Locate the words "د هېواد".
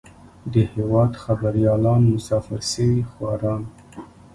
0.53-1.11